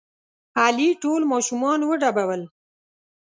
علي 0.63 0.89
ټول 1.03 1.21
ماشومان 1.33 1.79
وډبول. 1.85 2.41